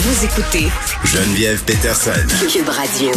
Vous 0.00 0.24
écoutez 0.24 0.68
Geneviève 1.04 1.64
Peterson. 1.64 2.12
Cube 2.48 2.68
Radio. 2.68 3.10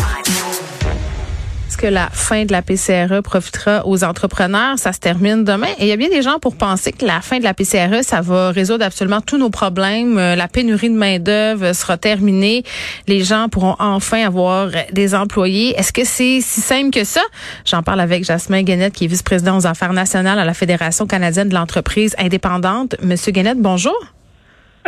Est-ce 1.67 1.77
que 1.77 1.85
la 1.85 2.09
fin 2.09 2.43
de 2.45 2.51
la 2.51 2.63
PCRE 2.63 3.21
profitera 3.21 3.85
aux 3.85 4.03
entrepreneurs? 4.03 4.79
Ça 4.79 4.91
se 4.91 4.97
termine 4.97 5.43
demain. 5.43 5.67
Et 5.77 5.83
il 5.83 5.87
y 5.89 5.91
a 5.91 5.95
bien 5.95 6.09
des 6.09 6.23
gens 6.23 6.39
pour 6.39 6.55
penser 6.55 6.91
que 6.91 7.05
la 7.05 7.21
fin 7.21 7.37
de 7.37 7.43
la 7.43 7.53
PCRE, 7.53 8.03
ça 8.03 8.21
va 8.21 8.49
résoudre 8.49 8.83
absolument 8.83 9.21
tous 9.21 9.37
nos 9.37 9.51
problèmes. 9.51 10.17
Euh, 10.17 10.35
La 10.35 10.47
pénurie 10.47 10.89
de 10.89 10.95
main-d'œuvre 10.95 11.73
sera 11.73 11.97
terminée. 11.97 12.63
Les 13.07 13.23
gens 13.23 13.47
pourront 13.47 13.75
enfin 13.77 14.25
avoir 14.25 14.69
des 14.91 15.13
employés. 15.13 15.75
Est-ce 15.77 15.93
que 15.93 16.03
c'est 16.03 16.39
si 16.41 16.61
simple 16.61 16.89
que 16.89 17.03
ça? 17.03 17.21
J'en 17.63 17.83
parle 17.83 17.99
avec 17.99 18.25
Jasmin 18.25 18.63
Guenette, 18.63 18.93
qui 18.93 19.05
est 19.05 19.07
vice-président 19.07 19.55
aux 19.55 19.67
affaires 19.67 19.93
nationales 19.93 20.39
à 20.39 20.45
la 20.45 20.55
Fédération 20.55 21.05
canadienne 21.05 21.49
de 21.49 21.53
l'entreprise 21.53 22.15
indépendante. 22.17 22.95
Monsieur 23.03 23.31
Guenette, 23.31 23.59
bonjour. 23.59 23.93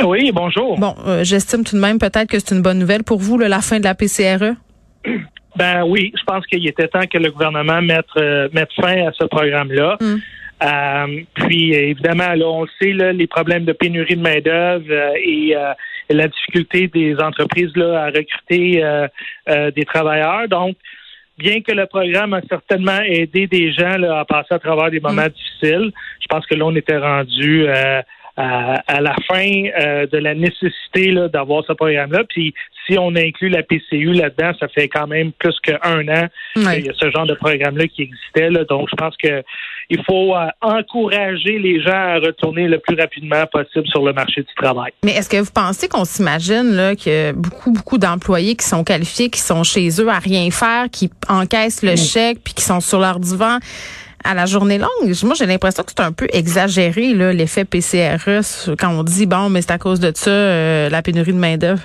Oui, 0.02 0.32
bonjour. 0.34 0.78
Bon, 0.80 0.96
euh, 1.06 1.24
j'estime 1.24 1.64
tout 1.64 1.76
de 1.76 1.82
même 1.82 2.00
peut-être 2.00 2.28
que 2.28 2.40
c'est 2.40 2.56
une 2.56 2.62
bonne 2.62 2.80
nouvelle 2.80 3.04
pour 3.04 3.20
vous, 3.20 3.38
là, 3.38 3.48
la 3.48 3.62
fin 3.62 3.80
de 3.80 3.84
la 3.84 3.96
PCRE. 3.96 4.56
Ben 5.56 5.84
oui, 5.84 6.12
je 6.18 6.24
pense 6.24 6.48
qu'il 6.48 6.68
était 6.68 6.88
temps 6.88 7.06
que 7.06 7.20
le 7.20 7.30
gouvernement 7.30 7.80
mette, 7.80 8.08
euh, 8.18 8.50
mette 8.54 8.74
fin 8.74 9.06
à 9.06 9.12
ce 9.12 9.24
programme-là. 9.26 9.98
Mm. 10.02 10.16
Euh, 10.64 11.22
puis 11.36 11.74
évidemment, 11.76 12.34
là, 12.34 12.48
on 12.48 12.64
le 12.64 12.70
sait, 12.82 12.92
là, 12.92 13.14
les 13.14 13.28
problèmes 13.28 13.64
de 13.64 13.72
pénurie 13.72 14.16
de 14.16 14.22
main-d'œuvre 14.22 14.92
et 15.16 15.56
la 16.10 16.28
difficulté 16.28 16.88
des 16.88 17.16
entreprises 17.20 17.70
là, 17.76 18.06
à 18.06 18.06
recruter 18.08 18.84
des 19.76 19.86
travailleurs. 19.86 20.48
Donc, 20.48 20.76
bien 21.38 21.62
que 21.62 21.72
le 21.72 21.86
programme 21.86 22.34
a 22.34 22.42
certainement 22.50 23.02
aidé 23.06 23.46
des 23.46 23.72
gens 23.74 23.98
là, 23.98 24.22
à 24.22 24.26
passer 24.26 24.56
à 24.56 24.60
travers 24.60 24.90
des 24.90 25.02
moments 25.02 25.28
difficiles, 25.28 25.92
je 26.20 26.26
pense 26.32 26.48
que 26.48 26.56
là, 26.56 26.66
on 26.66 26.76
était 26.76 26.98
rendu 26.98 27.68
à, 28.36 28.82
à 28.88 29.00
la 29.02 29.16
fin 29.28 29.46
euh, 29.80 30.08
de 30.08 30.18
la 30.18 30.34
nécessité 30.34 31.12
là, 31.12 31.28
d'avoir 31.28 31.64
ce 31.68 31.74
programme-là. 31.74 32.24
Puis 32.30 32.54
si 32.88 32.98
on 32.98 33.16
inclut 33.16 33.50
la 33.50 33.64
PCU 33.64 34.14
là-dedans, 34.14 34.52
ça 34.60 34.68
fait 34.68 34.88
quand 34.88 35.08
même 35.08 35.32
plus 35.34 35.56
qu'un 35.62 35.78
an 36.08 36.28
Ouais. 36.56 36.76
qu'il 36.78 36.86
y 36.86 36.90
a 36.90 36.94
ce 36.94 37.10
genre 37.12 37.26
de 37.26 37.34
programme-là 37.36 37.88
qui 37.88 38.02
existait. 38.04 38.50
Là. 38.50 38.64
Donc, 38.66 38.88
je 38.92 38.96
pense 38.96 39.16
que 39.18 39.44
il 39.90 40.04
faut 40.04 40.36
euh, 40.36 40.48
encourager 40.62 41.60
les 41.60 41.82
gens 41.82 41.92
à 41.92 42.16
retourner 42.20 42.68
le 42.68 42.80
plus 42.80 42.96
rapidement 42.96 43.46
possible 43.48 43.88
sur 43.88 44.04
le 44.04 44.14
marché 44.14 44.42
du 44.42 44.54
travail. 44.56 44.92
Mais 45.04 45.12
est-ce 45.14 45.30
que 45.30 45.38
vous 45.38 45.52
pensez 45.54 45.88
qu'on 45.88 46.06
s'imagine 46.06 46.76
là 46.76 46.96
que 46.96 47.32
beaucoup 47.34 47.72
beaucoup 47.72 47.98
d'employés 47.98 48.56
qui 48.56 48.66
sont 48.66 48.84
qualifiés, 48.84 49.30
qui 49.30 49.40
sont 49.40 49.64
chez 49.64 49.90
eux 50.02 50.10
à 50.10 50.20
rien 50.20 50.50
faire, 50.52 50.86
qui 50.92 51.10
encaissent 51.30 51.84
le 51.84 51.96
chèque 51.96 52.40
puis 52.44 52.54
qui 52.54 52.64
sont 52.64 52.80
sur 52.80 53.00
leur 53.00 53.20
divan 53.20 53.58
à 54.24 54.34
la 54.34 54.46
journée 54.46 54.78
longue 54.78 55.14
Moi, 55.24 55.34
j'ai 55.38 55.46
l'impression 55.46 55.84
que 55.84 55.92
c'est 55.96 56.04
un 56.04 56.12
peu 56.12 56.28
exagéré 56.34 57.14
là 57.14 57.34
l'effet 57.34 57.66
PCRE 57.66 58.42
quand 58.80 58.90
on 58.92 59.04
dit 59.04 59.26
bon, 59.26 59.50
mais 59.50 59.62
c'est 59.62 59.72
à 59.72 59.78
cause 59.78 60.00
de 60.00 60.12
ça 60.16 60.30
euh, 60.32 60.90
la 60.90 61.02
pénurie 61.02 61.34
de 61.34 61.38
main 61.40 61.58
d'œuvre. 61.58 61.82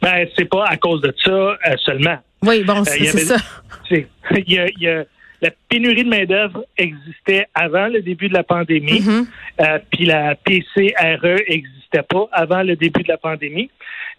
Ben, 0.00 0.26
c'est 0.36 0.46
pas 0.48 0.64
à 0.66 0.76
cause 0.76 1.00
de 1.00 1.14
ça 1.24 1.30
euh, 1.30 1.56
seulement. 1.84 2.18
Oui, 2.42 2.64
bon, 2.64 2.80
Euh, 2.80 2.84
c'est 2.84 3.06
ça. 3.06 3.36
Il 3.90 4.06
y 4.54 4.58
a, 4.58 4.66
il 4.68 4.82
y 4.82 4.88
a- 4.88 5.04
la 5.42 5.50
pénurie 5.68 6.04
de 6.04 6.08
main-d'œuvre 6.08 6.64
existait 6.78 7.46
avant 7.54 7.88
le 7.88 8.00
début 8.00 8.28
de 8.28 8.34
la 8.34 8.44
pandémie, 8.44 9.00
Mhm. 9.00 9.26
euh, 9.60 9.78
puis 9.90 10.06
la 10.06 10.34
PCRE 10.36 11.40
existait 11.48 12.02
pas 12.08 12.26
avant 12.32 12.62
le 12.62 12.76
début 12.76 13.02
de 13.02 13.08
la 13.08 13.18
pandémie. 13.18 13.68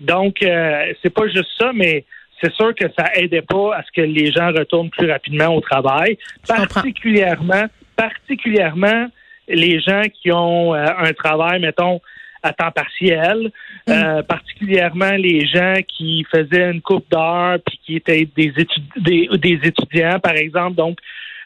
Donc, 0.02 0.36
c'est 0.42 1.10
pas 1.14 1.28
juste 1.30 1.50
ça, 1.58 1.72
mais 1.74 2.04
c'est 2.44 2.54
sûr 2.54 2.76
que 2.76 2.86
ça 2.98 3.06
aidait 3.16 3.42
pas 3.42 3.76
à 3.76 3.84
ce 3.84 3.92
que 3.96 4.06
les 4.06 4.32
gens 4.32 4.48
retournent 4.48 4.90
plus 4.90 5.10
rapidement 5.10 5.56
au 5.56 5.62
travail, 5.62 6.18
particulièrement, 6.48 7.66
particulièrement 7.96 9.08
les 9.48 9.80
gens 9.80 10.04
qui 10.14 10.32
ont 10.32 10.74
euh, 10.74 10.86
un 10.98 11.14
travail, 11.14 11.60
mettons, 11.60 12.02
à 12.44 12.52
temps 12.52 12.72
partiel, 12.72 13.52
euh, 13.90 14.22
particulièrement 14.24 15.12
les 15.12 15.46
gens 15.46 15.76
qui 15.88 16.26
faisaient 16.30 16.72
une 16.72 16.82
coupe 16.82 17.06
d'heures 17.10 17.58
puis 17.66 17.80
qui 17.86 17.96
étaient 17.96 18.28
des, 18.36 18.54
des, 18.98 19.30
des 19.38 19.60
étudiants, 19.64 20.20
par 20.20 20.36
exemple. 20.36 20.76
Donc, 20.76 21.00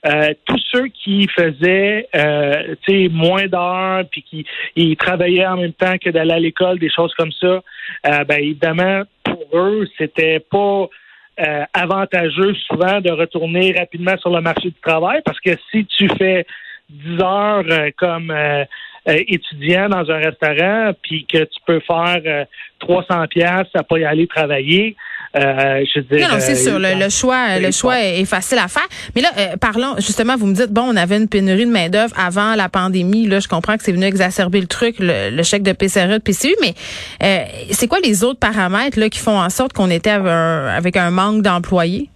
euh, 0.06 0.34
tous 0.46 0.62
ceux 0.72 0.88
qui 0.88 1.28
faisaient 1.28 2.08
euh, 2.16 2.76
moins 3.10 3.48
d'heures 3.48 4.04
puis 4.12 4.24
qui 4.24 4.46
ils 4.76 4.96
travaillaient 4.96 5.48
en 5.48 5.58
même 5.58 5.74
temps 5.74 5.98
que 5.98 6.10
d'aller 6.10 6.34
à 6.34 6.40
l'école, 6.40 6.80
des 6.80 6.90
choses 6.90 7.14
comme 7.16 7.32
ça, 7.32 7.62
euh, 8.06 8.24
ben 8.24 8.40
évidemment, 8.40 9.04
c'était 9.98 10.40
pas 10.40 10.88
euh, 11.40 11.66
avantageux 11.74 12.54
souvent 12.68 13.00
de 13.00 13.12
retourner 13.12 13.74
rapidement 13.78 14.18
sur 14.18 14.30
le 14.30 14.42
marché 14.42 14.70
du 14.70 14.80
travail 14.82 15.22
parce 15.24 15.40
que 15.40 15.52
si 15.72 15.86
tu 15.86 16.10
fais 16.18 16.46
10 16.90 17.22
heures 17.22 17.64
euh, 17.70 17.92
comme 17.98 18.32
euh, 18.32 18.64
euh, 19.08 19.24
étudiant 19.28 19.88
dans 19.88 20.10
un 20.12 20.18
restaurant, 20.18 20.92
puis 21.02 21.26
que 21.26 21.44
tu 21.44 21.60
peux 21.66 21.80
faire 21.80 22.22
euh, 22.26 22.46
300 22.80 23.28
pièces 23.28 23.68
à 23.74 23.84
pas 23.84 24.00
y 24.00 24.04
aller 24.04 24.28
travailler, 24.28 24.96
euh, 25.36 25.84
je 25.94 26.00
veux 26.00 26.06
dire, 26.06 26.28
Non, 26.28 26.36
non, 26.36 26.40
c'est 26.40 26.54
euh, 26.54 26.56
sûr. 26.56 26.80
Le, 26.80 27.00
le 27.00 27.10
choix, 27.10 27.48
c'est 27.50 27.60
le 27.60 27.72
choix 27.72 28.00
est 28.00 28.26
facile 28.26 28.58
à 28.60 28.68
faire. 28.68 28.88
Mais 29.16 29.22
là, 29.22 29.30
euh, 29.38 29.58
parlons 29.58 29.96
justement. 29.98 30.36
Vous 30.38 30.48
me 30.48 30.54
dites 30.54 30.72
bon, 30.72 30.84
on 30.84 30.96
avait 30.96 31.18
une 31.18 31.28
pénurie 31.28 31.66
de 31.66 31.72
main 31.72 31.90
d'œuvre 31.90 32.14
avant 32.18 32.56
la 32.56 32.70
pandémie. 32.70 33.28
Là, 33.28 33.40
je 33.40 33.48
comprends 33.48 33.78
que 33.78 33.84
c'est 33.84 33.92
venu 33.92 34.06
exacerber 34.06 34.62
le 34.62 34.68
truc, 34.68 34.96
le, 35.00 35.36
le 35.36 35.44
chèque 35.44 35.64
de 35.64 35.74
PCRE, 35.74 36.14
de 36.14 36.18
PCU. 36.20 36.56
Mais 36.62 36.74
euh, 37.24 37.44
c'est 37.72 37.88
quoi 37.88 38.00
les 38.04 38.24
autres 38.24 38.40
paramètres 38.40 39.00
là 39.00 39.10
qui 39.10 39.20
font 39.20 39.38
en 39.38 39.50
sorte 39.50 39.74
qu'on 39.74 39.90
était 39.90 40.12
avec 40.12 40.32
un, 40.32 40.68
avec 40.68 40.98
un 40.98 41.12
manque 41.12 41.42
d'employés? 41.42 42.10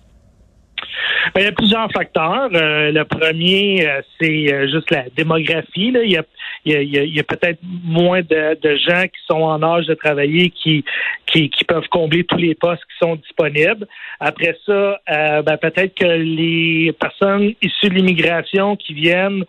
Ben, 1.33 1.41
il 1.41 1.45
y 1.45 1.47
a 1.47 1.51
plusieurs 1.51 1.91
facteurs. 1.91 2.49
Euh, 2.53 2.91
le 2.91 3.05
premier, 3.05 3.87
euh, 3.87 4.01
c'est 4.19 4.53
euh, 4.53 4.67
juste 4.67 4.91
la 4.91 5.05
démographie. 5.15 5.91
Là. 5.91 6.01
Il 6.03 6.11
y 6.11 6.17
a, 6.17 6.23
il 6.65 6.83
y 6.83 7.17
a- 7.17 7.21
a 7.21 7.23
peut-être 7.23 7.59
moins 7.63 8.21
de, 8.21 8.59
de 8.61 8.75
gens 8.77 9.03
qui 9.03 9.19
sont 9.27 9.41
en 9.41 9.61
âge 9.63 9.85
de 9.87 9.93
travailler 9.93 10.49
qui, 10.49 10.83
qui, 11.25 11.49
qui 11.49 11.63
peuvent 11.63 11.87
combler 11.89 12.23
tous 12.23 12.37
les 12.37 12.55
postes 12.55 12.83
qui 12.83 12.97
sont 13.05 13.15
disponibles. 13.15 13.87
Après 14.19 14.57
ça, 14.65 14.99
euh, 15.09 15.41
ben, 15.41 15.57
peut-être 15.57 15.95
que 15.95 16.05
les 16.05 16.93
personnes 16.99 17.53
issues 17.61 17.89
de 17.89 17.95
l'immigration 17.95 18.75
qui 18.75 18.93
viennent 18.93 19.43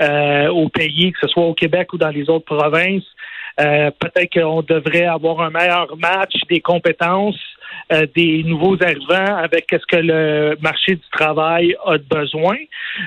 euh, 0.00 0.48
au 0.48 0.68
pays, 0.68 1.12
que 1.12 1.18
ce 1.22 1.28
soit 1.28 1.44
au 1.44 1.54
Québec 1.54 1.92
ou 1.92 1.98
dans 1.98 2.10
les 2.10 2.28
autres 2.28 2.44
provinces, 2.44 3.06
euh, 3.60 3.90
peut-être 3.98 4.32
qu'on 4.38 4.60
devrait 4.62 5.06
avoir 5.06 5.40
un 5.40 5.50
meilleur 5.50 5.96
match 5.96 6.34
des 6.50 6.60
compétences 6.60 7.40
euh, 7.92 8.06
des 8.14 8.42
nouveaux 8.42 8.76
arrivants 8.82 9.36
avec 9.36 9.66
ce 9.70 9.86
que 9.86 10.00
le 10.02 10.56
marché 10.60 10.96
du 10.96 11.08
travail 11.12 11.76
a 11.84 11.98
de 11.98 12.04
besoin. 12.04 12.56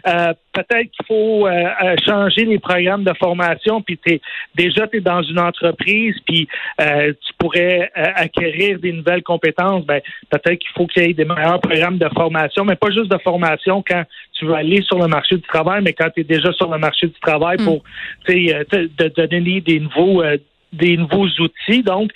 Euh, 0.07 0.33
peut-être 0.53 0.89
qu'il 0.91 1.05
faut 1.07 1.47
euh, 1.47 1.51
euh, 1.83 1.95
changer 2.05 2.45
les 2.45 2.59
programmes 2.59 3.03
de 3.03 3.13
formation, 3.19 3.81
puis 3.81 3.97
t'es, 3.97 4.21
déjà 4.55 4.87
tu 4.87 4.97
es 4.97 5.01
dans 5.01 5.21
une 5.21 5.39
entreprise, 5.39 6.15
puis 6.27 6.47
euh, 6.81 7.11
tu 7.11 7.33
pourrais 7.37 7.91
euh, 7.97 8.03
acquérir 8.15 8.79
des 8.79 8.93
nouvelles 8.93 9.23
compétences. 9.23 9.85
Ben, 9.85 10.01
peut-être 10.29 10.59
qu'il 10.59 10.71
faut 10.75 10.87
qu'il 10.87 11.03
y 11.03 11.09
ait 11.09 11.13
des 11.13 11.25
meilleurs 11.25 11.59
programmes 11.61 11.97
de 11.97 12.09
formation, 12.15 12.63
mais 12.65 12.75
pas 12.75 12.91
juste 12.91 13.11
de 13.11 13.17
formation 13.17 13.83
quand 13.87 14.03
tu 14.33 14.45
veux 14.45 14.53
aller 14.53 14.81
sur 14.83 14.97
le 14.99 15.07
marché 15.07 15.35
du 15.35 15.41
travail, 15.41 15.81
mais 15.83 15.93
quand 15.93 16.09
tu 16.11 16.21
es 16.21 16.23
déjà 16.23 16.51
sur 16.53 16.71
le 16.71 16.77
marché 16.77 17.07
du 17.07 17.19
travail 17.21 17.57
Mm. 17.59 17.65
pour 17.65 17.83
euh, 18.29 18.63
te- 18.65 18.89
de, 19.03 19.25
donner 19.27 19.61
des 19.61 19.79
nouveaux 19.79 20.21
euh, 20.23 20.37
des 20.71 20.97
nouveaux 20.97 21.27
outils. 21.39 21.81
Donc, 21.83 22.11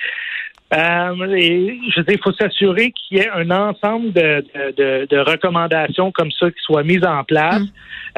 euh, 0.73 1.35
et, 1.35 1.77
je 1.93 1.99
veux 1.99 2.05
dire, 2.05 2.15
il 2.15 2.23
faut 2.23 2.33
s'assurer 2.33 2.91
qu'il 2.91 3.17
y 3.17 3.21
ait 3.21 3.29
un 3.29 3.49
ensemble 3.51 4.11
de, 4.13 4.43
de, 4.77 5.07
de- 5.09 5.19
recommandations 5.19 6.11
comme 6.11 6.31
ça 6.31 6.49
qui 6.49 6.59
soient 6.63 6.83
mises 6.83 7.05
en 7.05 7.23
place. 7.23 7.59
Mm. 7.61 7.67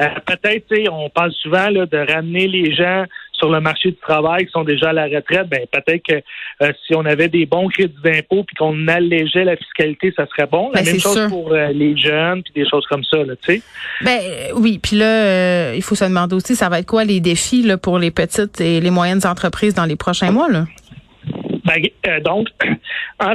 Euh, 0.02 0.06
Peut-être, 0.26 0.90
on 0.90 1.08
parle 1.10 1.32
souvent 1.32 1.68
là, 1.70 1.86
de 1.86 2.12
ramener 2.12 2.48
les 2.48 2.74
gens 2.74 3.04
sur 3.32 3.50
le 3.50 3.60
marché 3.60 3.90
du 3.90 3.96
travail 3.96 4.46
qui 4.46 4.52
sont 4.52 4.64
déjà 4.64 4.88
à 4.90 4.92
la 4.94 5.04
retraite. 5.04 5.46
Ben 5.50 5.60
peut-être 5.70 6.02
que 6.08 6.14
euh, 6.62 6.72
si 6.86 6.94
on 6.94 7.04
avait 7.04 7.28
des 7.28 7.44
bons 7.44 7.68
crédits 7.68 7.94
d'impôt 8.02 8.44
puis 8.44 8.56
qu'on 8.56 8.88
allégeait 8.88 9.44
la 9.44 9.56
fiscalité, 9.56 10.12
ça 10.16 10.26
serait 10.26 10.46
bon. 10.50 10.70
La 10.72 10.80
Ben, 10.80 10.86
même 10.86 11.00
chose 11.00 11.18
sûr. 11.18 11.28
pour 11.28 11.52
euh, 11.52 11.68
les 11.68 11.94
jeunes 11.98 12.42
puis 12.42 12.52
des 12.54 12.66
choses 12.68 12.86
comme 12.86 13.04
ça, 13.04 13.18
là, 13.18 13.34
tu 13.36 13.56
sais. 13.56 13.62
Ben 14.02 14.18
oui, 14.54 14.78
puis 14.82 14.96
là, 14.96 15.04
euh, 15.26 15.72
il 15.76 15.82
faut 15.82 15.94
se 15.94 16.04
demander 16.04 16.34
aussi, 16.34 16.56
ça 16.56 16.70
va 16.70 16.78
être 16.78 16.86
quoi 16.86 17.04
les 17.04 17.20
défis 17.20 17.62
là, 17.62 17.76
pour 17.76 17.98
les 17.98 18.10
petites 18.10 18.58
et 18.62 18.80
les 18.80 18.90
moyennes 18.90 19.26
entreprises 19.26 19.74
dans 19.74 19.84
les 19.84 19.96
prochains 19.96 20.30
mois 20.30 20.48
là? 20.50 20.64
Ben, 21.66 21.82
euh, 22.06 22.20
donc, 22.20 22.48
en, 23.20 23.34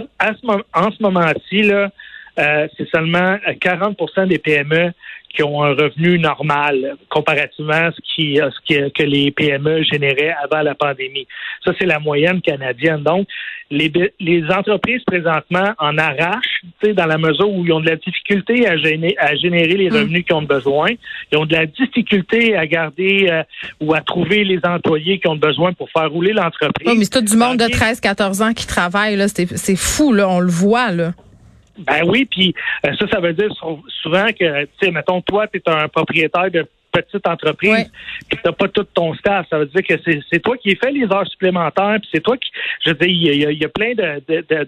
en 0.74 0.92
ce 0.92 1.04
moment-ci, 1.04 1.72
euh, 1.72 1.88
c'est 2.78 2.89
seulement 2.89 3.36
40% 3.45 4.28
des 4.28 4.39
PME 4.39 4.94
qui 5.36 5.44
ont 5.44 5.63
un 5.63 5.69
revenu 5.74 6.19
normal 6.19 6.95
comparativement 7.10 7.74
à 7.74 7.92
ce 7.92 8.00
qui, 8.13 8.39
à 8.39 8.50
ce 8.51 8.57
qui- 8.66 8.92
que 8.92 9.04
les 9.04 9.31
PME 9.31 9.83
généraient 9.83 10.33
avant 10.44 10.62
la 10.62 10.75
pandémie. 10.75 11.28
Ça, 11.66 11.72
c'est 11.80 11.86
la 11.86 12.00
moyenne 12.00 12.42
canadienne. 12.42 13.04
Donc, 13.04 13.28
les, 13.69 13.92
les 14.19 14.44
entreprises 14.51 15.01
présentement 15.06 15.72
en 15.80 15.98
arrachent, 15.98 16.62
tu 16.81 16.88
sais, 16.89 16.94
dans 16.94 17.06
la 17.06 17.18
mesure 17.18 17.50
où 17.50 17.66
ils 17.66 17.72
ont 17.72 17.80
de 17.80 17.89
la 17.89 17.95
difficulté 17.95 18.68
à, 18.68 18.75
géné- 18.75 19.16
à 19.18 19.36
générer 19.36 19.75
les 19.78 19.89
Mm. 19.89 19.94
revenus 19.95 20.25
qu'ils 20.25 20.36
ont 20.36 20.42
besoin. 20.42 20.89
Ils 21.31 21.38
ont 21.38 21.45
de 21.45 21.54
la 21.56 21.66
difficulté 21.66 22.56
à 22.57 22.66
garder 22.68 23.28
euh, 23.30 23.44
ou 23.80 23.94
à 23.94 24.01
trouver 24.01 24.44
les 24.44 24.60
employés 24.63 25.19
qui 25.19 25.28
ont 25.28 25.36
besoin 25.38 25.72
pour 25.74 25.89
faire 25.92 26.10
rouler 26.12 26.33
l'entreprise. 26.33 26.88
Oh, 26.89 26.95
mais 26.98 27.06
c'est 27.06 27.12
tout 27.12 27.22
du 27.22 27.38
monde 27.38 27.57
de 27.57 27.66
Ok. 27.66 27.72
13-14 27.72 28.42
ans 28.44 28.54
qui 28.54 28.68
travaille 28.68 29.16
là, 29.16 29.28
c'est 29.28 29.48
c'est 29.57 29.75
fou 29.78 30.12
là, 30.13 30.28
on 30.30 30.39
le 30.39 30.50
voit 30.51 30.92
là. 30.92 31.13
Ben 31.77 32.03
oui, 32.07 32.25
puis 32.25 32.53
euh, 32.85 32.94
ça, 32.97 33.07
ça 33.07 33.19
veut 33.19 33.33
dire 33.33 33.51
sou- 33.56 33.83
souvent 34.01 34.27
que, 34.27 34.63
tu 34.65 34.69
sais, 34.81 34.91
mettons, 34.91 35.21
toi, 35.21 35.47
tu 35.47 35.57
es 35.57 35.69
un 35.69 35.88
propriétaire 35.88 36.51
de 36.51 36.68
petite 36.91 37.25
entreprise, 37.27 37.89
que 38.29 38.35
tu 38.35 38.41
n'as 38.45 38.51
pas 38.51 38.67
tout 38.67 38.83
ton 38.93 39.13
staff. 39.15 39.45
Ça 39.49 39.59
veut 39.59 39.65
dire 39.67 39.83
que 39.88 39.93
c'est 40.31 40.39
toi 40.39 40.55
qui 40.57 40.75
fait 40.75 40.91
les 40.91 41.05
heures 41.05 41.27
supplémentaires, 41.27 41.97
puis 42.01 42.09
c'est 42.13 42.21
toi 42.21 42.38
qui, 42.38 42.49
je 42.85 42.91
veux 42.91 42.95
dire, 42.95 43.07
il 43.07 43.59
y, 43.59 43.65
a, 43.65 43.69
plein 43.69 43.93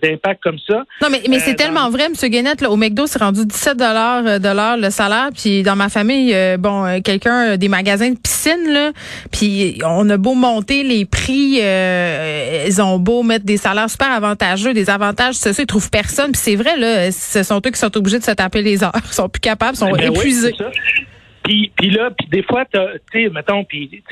d'impacts 0.02 0.42
comme 0.44 0.60
ça. 0.68 0.84
Non, 1.02 1.10
mais, 1.12 1.22
mais 1.30 1.40
c'est 1.40 1.52
euh, 1.52 1.56
tellement 1.56 1.90
vrai, 1.90 2.06
M. 2.06 2.30
Guénette, 2.30 2.62
là, 2.62 2.70
au 2.70 2.78
McDo, 2.78 3.08
c'est 3.08 3.20
rendu 3.20 3.46
17 3.46 3.78
dollars 3.78 4.26
euh, 4.26 4.40
de 4.40 4.50
l'heure 4.50 4.78
le 4.78 4.90
salaire, 4.90 5.30
puis 5.36 5.64
dans 5.64 5.76
ma 5.76 5.90
famille, 5.90 6.34
euh, 6.34 6.58
bon, 6.58 7.02
quelqu'un 7.02 7.58
des 7.58 7.68
magasins 7.68 8.12
de 8.12 8.18
piscine, 8.18 8.72
là, 8.72 8.92
puis 9.32 9.80
on 9.86 10.10
a 10.10 10.18
beau 10.18 10.34
monter 10.34 10.84
les 10.84 11.06
prix, 11.06 11.60
ils 11.60 12.82
ont 12.82 13.00
beau 13.00 13.24
mettre 13.24 13.46
des 13.46 13.58
salaires 13.58 13.90
super 13.90 14.12
avantageux, 14.12 14.74
des 14.74 14.90
avantages 14.90 15.36
sociaux, 15.36 15.64
ils 15.64 15.68
trouvent 15.68 15.90
personne, 15.90 16.32
puis 16.32 16.42
c'est 16.42 16.56
vrai, 16.56 16.78
là, 16.78 17.12
ce 17.12 17.44
sont 17.44 17.58
eux 17.58 17.72
qui 17.72 17.80
sont 17.80 17.96
obligés 17.98 18.20
de 18.20 18.24
se 18.24 18.32
taper 18.32 18.62
les 18.62 18.84
heures, 18.84 18.92
ils 19.06 19.14
sont 19.14 19.30
plus 19.30 19.42
capables, 19.42 19.76
ils 19.76 19.80
sont 19.80 19.92
ben 19.92 20.14
épuisés. 20.14 20.54
Puis, 21.44 21.72
puis 21.76 21.90
là, 21.90 22.10
puis 22.12 22.28
des 22.28 22.44
fois, 22.44 22.64
tu 22.66 22.80
sais, 23.12 23.30
mettons, 23.30 23.64
puis 23.66 24.04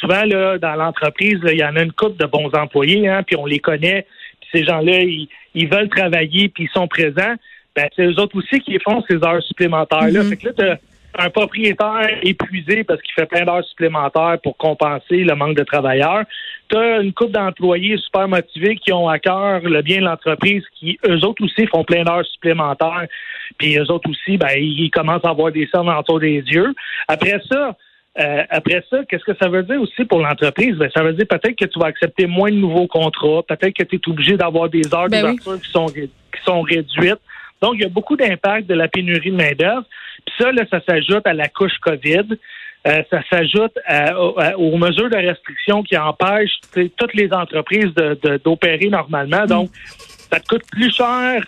souvent 0.00 0.24
là, 0.24 0.58
dans 0.58 0.74
l'entreprise, 0.74 1.38
il 1.50 1.58
y 1.58 1.64
en 1.64 1.76
a 1.76 1.82
une 1.82 1.92
couple 1.92 2.18
de 2.18 2.26
bons 2.26 2.50
employés, 2.54 3.08
hein, 3.08 3.22
puis 3.22 3.36
on 3.36 3.46
les 3.46 3.58
connaît. 3.58 4.06
Puis 4.40 4.50
ces 4.52 4.64
gens-là, 4.64 5.00
ils, 5.00 5.68
veulent 5.68 5.88
travailler, 5.88 6.48
puis 6.48 6.64
ils 6.64 6.70
sont 6.70 6.86
présents. 6.86 7.34
Ben, 7.74 7.88
c'est 7.96 8.04
eux 8.06 8.20
autres 8.20 8.36
aussi 8.36 8.60
qui 8.60 8.78
font 8.78 9.02
ces 9.08 9.16
heures 9.16 9.42
supplémentaires 9.42 10.02
là. 10.02 10.22
Mm-hmm. 10.22 10.28
Fait 10.28 10.36
que 10.36 10.62
là, 10.62 10.78
un 11.18 11.30
propriétaire 11.30 12.08
épuisé 12.22 12.84
parce 12.84 13.00
qu'il 13.02 13.14
fait 13.14 13.26
plein 13.26 13.44
d'heures 13.44 13.64
supplémentaires 13.64 14.38
pour 14.42 14.56
compenser 14.56 15.24
le 15.24 15.34
manque 15.34 15.56
de 15.56 15.64
travailleurs. 15.64 16.24
Tu 16.68 16.76
as 16.76 17.00
une 17.00 17.12
couple 17.12 17.32
d'employés 17.32 17.96
super 17.98 18.28
motivés 18.28 18.76
qui 18.76 18.92
ont 18.92 19.08
à 19.08 19.18
cœur 19.18 19.60
le 19.60 19.82
bien 19.82 19.98
de 19.98 20.04
l'entreprise, 20.04 20.62
qui 20.78 20.98
eux 21.06 21.24
autres 21.24 21.44
aussi 21.44 21.66
font 21.66 21.84
plein 21.84 22.04
d'heures 22.04 22.26
supplémentaires. 22.26 23.06
Puis 23.58 23.78
eux 23.78 23.90
autres 23.90 24.10
aussi, 24.10 24.36
ben, 24.36 24.50
ils 24.56 24.90
commencent 24.90 25.24
à 25.24 25.30
avoir 25.30 25.52
des 25.52 25.68
cernes 25.72 25.90
autour 25.90 26.20
des 26.20 26.42
yeux. 26.46 26.74
Après 27.08 27.40
ça, 27.50 27.76
euh, 28.18 28.42
après 28.48 28.84
ça, 28.90 28.98
qu'est-ce 29.08 29.24
que 29.24 29.36
ça 29.40 29.48
veut 29.48 29.64
dire 29.64 29.80
aussi 29.80 30.04
pour 30.04 30.20
l'entreprise? 30.20 30.76
Ben, 30.76 30.90
ça 30.94 31.02
veut 31.02 31.12
dire 31.12 31.26
peut-être 31.28 31.56
que 31.56 31.64
tu 31.64 31.78
vas 31.78 31.86
accepter 31.86 32.26
moins 32.26 32.50
de 32.50 32.56
nouveaux 32.56 32.86
contrats, 32.86 33.42
peut-être 33.46 33.74
que 33.74 33.82
tu 33.82 33.96
es 33.96 34.08
obligé 34.08 34.36
d'avoir 34.36 34.68
des 34.68 34.82
heures 34.94 35.08
ben 35.08 35.20
d'ouverture 35.20 35.60
qui, 35.60 35.70
sont, 35.70 35.86
qui 35.86 36.42
sont 36.44 36.62
réduites. 36.62 37.20
Donc, 37.62 37.74
il 37.74 37.82
y 37.82 37.84
a 37.84 37.88
beaucoup 37.88 38.16
d'impact 38.16 38.68
de 38.68 38.74
la 38.74 38.88
pénurie 38.88 39.30
de 39.30 39.36
main-d'œuvre. 39.36 39.84
Puis 40.26 40.34
ça, 40.38 40.52
là, 40.52 40.64
ça 40.70 40.80
s'ajoute 40.86 41.26
à 41.26 41.32
la 41.32 41.48
couche 41.48 41.78
COVID. 41.78 42.36
Euh, 42.86 43.02
ça 43.10 43.22
s'ajoute 43.30 43.78
aux 44.58 44.76
mesures 44.76 45.08
de 45.08 45.16
restriction 45.16 45.82
qui 45.82 45.96
empêchent 45.96 46.60
toutes 46.72 47.14
les 47.14 47.32
entreprises 47.32 47.94
d'opérer 48.44 48.88
normalement. 48.90 49.46
Donc, 49.46 49.70
ça 50.30 50.38
te 50.38 50.46
coûte 50.46 50.64
plus 50.70 50.94
cher. 50.94 51.42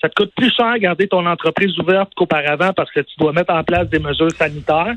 Ça 0.00 0.08
te 0.08 0.14
coûte 0.14 0.32
plus 0.36 0.52
cher 0.54 0.78
garder 0.78 1.08
ton 1.08 1.26
entreprise 1.26 1.76
ouverte 1.78 2.12
qu'auparavant 2.14 2.72
parce 2.72 2.90
que 2.92 3.00
tu 3.00 3.14
dois 3.18 3.32
mettre 3.32 3.52
en 3.52 3.64
place 3.64 3.88
des 3.88 3.98
mesures 3.98 4.30
sanitaires. 4.30 4.94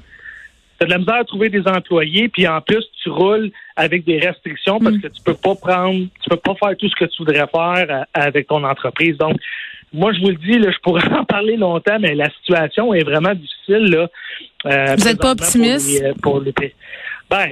Tu 0.78 0.84
as 0.84 0.86
de 0.86 0.92
la 0.92 0.98
misère 1.00 1.16
à 1.16 1.24
trouver 1.24 1.50
des 1.50 1.68
employés, 1.68 2.28
puis 2.28 2.48
en 2.48 2.62
plus, 2.62 2.84
tu 3.02 3.10
roules 3.10 3.52
avec 3.76 4.04
des 4.04 4.20
restrictions 4.20 4.80
parce 4.80 4.96
mm. 4.96 5.02
que 5.02 5.08
tu 5.08 5.22
peux 5.24 5.34
pas 5.34 5.56
prendre, 5.56 6.06
tu 6.22 6.30
peux 6.30 6.38
pas 6.38 6.56
faire 6.56 6.78
tout 6.78 6.90
ce 6.90 6.96
que 6.96 7.06
tu 7.06 7.18
voudrais 7.20 7.48
faire 7.48 7.86
euh, 7.90 8.04
avec 8.14 8.48
ton 8.48 8.64
entreprise. 8.64 9.18
Donc, 9.18 9.38
moi, 9.94 10.14
je 10.14 10.22
vous 10.22 10.30
le 10.30 10.36
dis, 10.36 10.58
là, 10.58 10.72
je 10.72 10.80
pourrais 10.80 11.08
en 11.14 11.26
parler 11.26 11.58
longtemps, 11.58 12.00
mais 12.00 12.16
la 12.16 12.30
situation 12.30 12.94
est 12.94 13.04
vraiment 13.04 13.34
difficile. 13.34 13.86
Là, 13.92 14.08
euh, 14.66 14.96
vous 14.98 15.06
n'êtes 15.06 15.20
pas 15.20 15.32
optimiste? 15.32 16.22
Pour 16.22 16.40
les, 16.40 16.54
ben, 17.30 17.48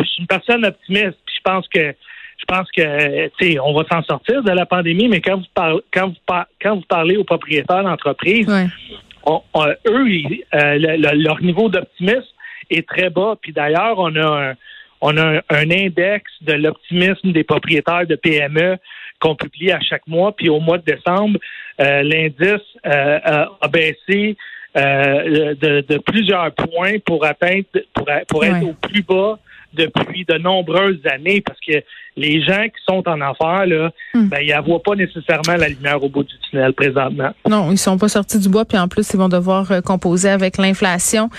je 0.00 0.04
suis 0.04 0.20
une 0.20 0.26
personne 0.26 0.64
optimiste. 0.66 1.16
Puis 1.24 1.36
je 1.36 1.42
pense 1.44 1.68
que 1.68 1.94
je 2.38 2.44
pense 2.46 2.68
que 2.72 3.28
tu 3.38 3.52
sais, 3.52 3.60
on 3.60 3.72
va 3.72 3.84
s'en 3.90 4.02
sortir 4.02 4.42
de 4.42 4.50
la 4.50 4.66
pandémie, 4.66 5.08
mais 5.08 5.20
quand 5.20 5.36
vous 5.36 5.46
parlez 5.54 5.80
quand 5.92 6.08
vous 6.08 6.34
quand 6.60 6.74
vous 6.74 6.84
parlez 6.88 7.16
aux 7.16 7.24
propriétaires 7.24 7.84
d'entreprise, 7.84 8.48
eux, 8.48 10.06
euh, 10.54 10.96
leur 11.14 11.40
niveau 11.40 11.68
d'optimisme 11.68 12.26
est 12.68 12.86
très 12.88 13.10
bas. 13.10 13.36
Puis 13.40 13.52
d'ailleurs, 13.52 13.94
on 13.98 14.14
a 14.16 14.50
un, 14.50 14.54
on 15.00 15.16
a 15.16 15.40
un 15.50 15.70
index 15.70 16.24
de 16.40 16.54
l'optimisme 16.54 17.30
des 17.30 17.44
propriétaires 17.44 18.06
de 18.08 18.16
PME 18.16 18.78
qu'on 19.22 19.36
publie 19.36 19.70
à 19.70 19.80
chaque 19.80 20.06
mois. 20.06 20.32
Puis 20.32 20.48
au 20.48 20.58
mois 20.58 20.78
de 20.78 20.84
décembre, 20.84 21.38
euh, 21.80 22.02
l'indice 22.02 22.66
euh, 22.84 23.46
a 23.60 23.68
baissé 23.68 24.36
euh, 24.76 25.54
de, 25.54 25.98
plusieurs 25.98 26.52
points 26.52 26.98
pour 27.06 27.24
atteindre, 27.24 27.64
pour, 27.94 28.08
pour 28.28 28.44
être 28.44 28.66
au 28.66 28.74
plus 28.74 29.02
bas 29.02 29.38
depuis 29.74 30.24
de 30.24 30.38
nombreuses 30.38 31.00
années 31.06 31.40
parce 31.40 31.58
que 31.66 31.82
les 32.16 32.42
gens 32.42 32.64
qui 32.64 32.84
sont 32.86 33.02
en 33.08 33.20
affaires, 33.20 33.66
là, 33.66 33.90
hmm. 34.14 34.28
ben, 34.28 34.38
ils 34.42 34.54
ne 34.54 34.60
voient 34.60 34.82
pas 34.82 34.94
nécessairement 34.94 35.56
la 35.56 35.68
lumière 35.68 36.02
au 36.02 36.08
bout 36.08 36.24
du 36.24 36.34
tunnel 36.50 36.72
présentement. 36.74 37.30
Non, 37.48 37.72
ils 37.72 37.78
sont 37.78 37.96
pas 37.96 38.08
sortis 38.08 38.38
du 38.38 38.48
bois, 38.48 38.64
puis 38.64 38.76
en 38.76 38.86
plus, 38.88 39.08
ils 39.14 39.16
vont 39.16 39.30
devoir 39.30 39.72
euh, 39.72 39.80
composer 39.80 40.28
avec 40.28 40.58
l'inflation 40.58 41.30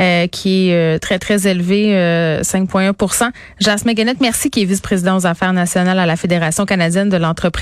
euh, 0.00 0.26
qui 0.26 0.70
est 0.70 0.74
euh, 0.74 0.98
très, 0.98 1.18
très 1.18 1.46
élevée, 1.46 1.92
5,1% 2.42 3.30
Jasmine 3.60 3.94
Guenette, 3.94 4.20
merci, 4.20 4.50
qui 4.50 4.62
est 4.62 4.64
vice-président 4.64 5.16
aux 5.16 5.26
affaires 5.26 5.52
nationales 5.52 5.98
à 5.98 6.06
la 6.06 6.16
Fédération 6.16 6.64
canadienne 6.64 7.08
de 7.08 7.16
l'entreprise. 7.16 7.46